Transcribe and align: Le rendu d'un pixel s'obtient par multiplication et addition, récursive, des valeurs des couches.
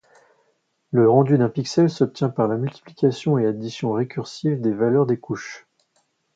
Le 0.89 1.07
rendu 1.07 1.37
d'un 1.37 1.47
pixel 1.47 1.87
s'obtient 1.87 2.29
par 2.31 2.47
multiplication 2.49 3.37
et 3.37 3.45
addition, 3.45 3.91
récursive, 3.93 4.59
des 4.59 4.71
valeurs 4.73 5.05
des 5.05 5.19
couches. 5.19 5.67